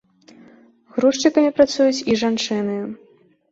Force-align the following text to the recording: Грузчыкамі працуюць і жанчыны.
Грузчыкамі 0.95 1.53
працуюць 1.59 2.05
і 2.11 2.19
жанчыны. 2.25 2.81